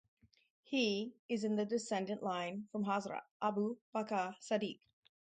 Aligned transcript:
He 0.63 1.13
is 1.29 1.43
in 1.43 1.55
the 1.57 1.63
descendant 1.67 2.23
line 2.23 2.67
from 2.71 2.83
Hazrat 2.85 3.21
Abu 3.39 3.77
Bakar 3.93 4.35
Saddiq. 4.41 4.79